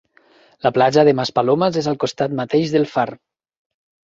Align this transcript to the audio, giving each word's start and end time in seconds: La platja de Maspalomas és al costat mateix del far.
La 0.67 0.71
platja 0.77 1.03
de 1.09 1.13
Maspalomas 1.19 1.77
és 1.83 1.91
al 1.91 1.99
costat 2.05 2.35
mateix 2.41 2.75
del 2.79 2.89
far. 2.95 3.07